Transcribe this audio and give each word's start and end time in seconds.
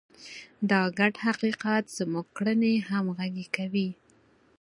دا 0.69 0.81
ګډ 0.99 1.13
حقیقت 1.25 1.83
زموږ 1.97 2.27
کړنې 2.37 2.73
همغږې 2.89 3.45
کوي. 3.55 3.89